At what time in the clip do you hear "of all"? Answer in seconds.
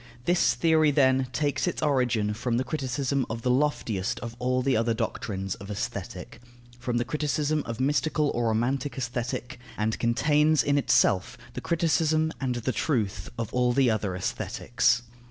4.21-4.63, 13.37-13.73